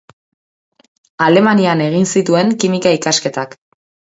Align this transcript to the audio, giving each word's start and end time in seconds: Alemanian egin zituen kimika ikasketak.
Alemanian 1.27 1.85
egin 1.89 2.09
zituen 2.15 2.53
kimika 2.65 2.99
ikasketak. 2.99 3.57